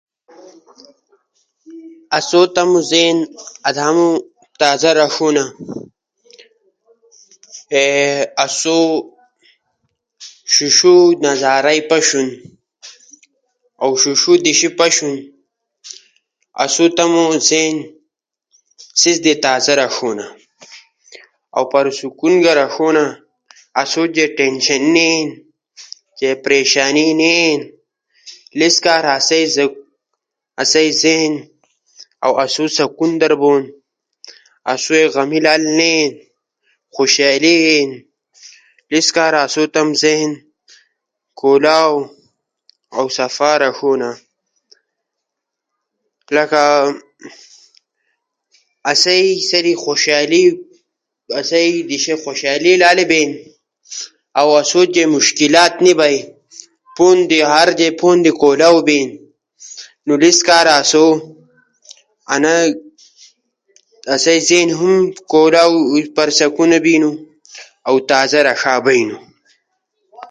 آسو 2.17 2.39
تمو 2.55 2.79
زہن 2.91 3.17
آدامو 3.69 4.07
تازا 4.59 4.91
رݜونا، 4.99 5.43
آسو 8.43 8.77
شیشو 10.53 10.93
نظارے 11.23 11.77
پشینی، 11.89 12.35
اؤ 13.83 13.91
شیشو 14.01 14.31
دیشا 14.45 14.69
پشنی، 14.79 15.17
آسو 16.63 16.83
تمو 16.97 17.23
زہن 17.49 17.75
سیس 19.01 19.17
در 19.23 19.35
تازا 19.43 19.73
رݜونا۔ 19.79 20.25
اؤ 21.57 21.63
پرسکون 21.71 22.33
گا 22.43 22.51
رݜونا۔ 22.59 23.05
آسو 23.81 24.01
جا 24.15 24.25
ٹینشن 24.37 24.81
نی 24.93 25.05
اینی، 25.11 25.23
جے 26.19 26.29
پریشانی 26.43 27.05
نی 27.19 27.29
اینی، 27.41 27.69
انیس 28.55 28.75
کارا 28.85 29.11
آسئی 30.61 30.91
زہن 31.03 31.33
اؤ 32.25 32.31
آسو 32.43 32.63
سکون 32.77 33.11
در 33.21 33.33
بون۔ 33.41 33.61
آسوئے 34.71 35.03
غمی 35.13 35.39
لالے 35.45 35.71
نہ 35.79 35.87
اینی۔ 35.95 36.13
خوشالی 36.95 37.53
اینی، 37.69 37.97
انیس 38.89 39.07
کارا 39.15 39.39
آسئی 39.47 39.67
تمو 39.73 39.93
زہن 40.03 40.31
کھولاؤ 41.39 41.93
اؤ 42.95 43.05
صفا 43.17 43.51
رݜونا۔ 43.61 44.09
آسئی 51.39 51.71
دیشا 51.89 52.15
خوشالی 52.23 52.71
لالی 52.81 53.05
بینی۔ 53.11 53.35
اؤ 54.39 54.47
آسو 54.59 54.79
جے 54.93 55.03
مشکلات 55.15 55.73
نی 55.83 55.93
بئینی۔ 55.99 57.33
ہر 57.51 57.69
جے 57.79 57.87
تھون 57.99 58.15
دی 58.23 58.31
کھولاؤ 58.39 58.77
بینی۔ 58.87 59.15
انیس 60.07 60.37
کارا 60.47 60.73
آسو 60.81 61.05
زہن 64.47 64.69
ہم 64.79 64.93
کھولاؤ 65.31 65.73
اؤ 65.89 65.97
پرسکونا 66.15 66.77
بینو، 66.85 67.11
اؤ 67.87 67.97
تازا 68.09 68.39
رݜا 68.47 68.75
بینو۔ 68.85 69.17